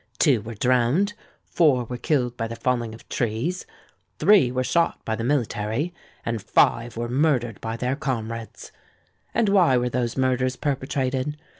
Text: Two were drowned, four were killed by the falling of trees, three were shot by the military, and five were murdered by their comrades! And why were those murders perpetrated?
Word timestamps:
Two 0.17 0.41
were 0.41 0.55
drowned, 0.55 1.13
four 1.45 1.83
were 1.83 1.95
killed 1.95 2.35
by 2.35 2.47
the 2.47 2.55
falling 2.55 2.95
of 2.95 3.07
trees, 3.07 3.67
three 4.17 4.51
were 4.51 4.63
shot 4.63 5.05
by 5.05 5.15
the 5.15 5.23
military, 5.23 5.93
and 6.25 6.41
five 6.41 6.97
were 6.97 7.07
murdered 7.07 7.61
by 7.61 7.77
their 7.77 7.95
comrades! 7.95 8.71
And 9.31 9.47
why 9.47 9.77
were 9.77 9.89
those 9.89 10.17
murders 10.17 10.55
perpetrated? 10.55 11.37